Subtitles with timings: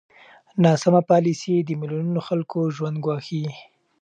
[0.65, 3.43] ناسمه پالېسي د میلیونونو خلکو ژوند ګواښي.